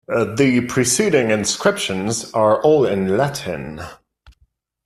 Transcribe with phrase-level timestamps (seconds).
[0.07, 3.81] The preceding inscriptions are all in Latin.